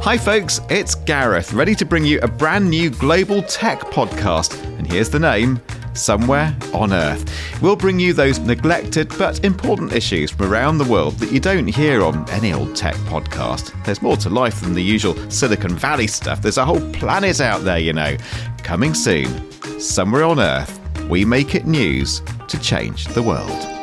Hi, 0.00 0.16
folks, 0.16 0.60
it's 0.70 0.94
Gareth, 0.94 1.52
ready 1.52 1.74
to 1.74 1.84
bring 1.84 2.04
you 2.04 2.18
a 2.20 2.28
brand 2.28 2.70
new 2.70 2.88
global 2.88 3.42
tech 3.42 3.80
podcast. 3.80 4.58
And 4.78 4.90
here's 4.90 5.10
the 5.10 5.18
name 5.18 5.60
Somewhere 5.92 6.56
on 6.72 6.92
Earth. 6.92 7.28
We'll 7.60 7.76
bring 7.76 7.98
you 7.98 8.12
those 8.14 8.38
neglected 8.38 9.12
but 9.18 9.44
important 9.44 9.92
issues 9.92 10.30
from 10.30 10.50
around 10.50 10.78
the 10.78 10.84
world 10.84 11.14
that 11.14 11.30
you 11.32 11.40
don't 11.40 11.66
hear 11.66 12.02
on 12.02 12.28
any 12.30 12.54
old 12.54 12.74
tech 12.74 12.94
podcast. 13.10 13.72
There's 13.84 14.00
more 14.00 14.16
to 14.18 14.30
life 14.30 14.60
than 14.62 14.72
the 14.72 14.82
usual 14.82 15.14
Silicon 15.30 15.76
Valley 15.76 16.06
stuff, 16.06 16.40
there's 16.40 16.58
a 16.58 16.64
whole 16.64 16.80
planet 16.92 17.40
out 17.40 17.64
there, 17.64 17.78
you 17.78 17.92
know. 17.92 18.16
Coming 18.62 18.94
soon, 18.94 19.50
Somewhere 19.80 20.24
on 20.24 20.38
Earth, 20.40 20.80
we 21.10 21.24
make 21.24 21.54
it 21.54 21.66
news 21.66 22.22
to 22.46 22.58
change 22.60 23.04
the 23.06 23.22
world. 23.22 23.77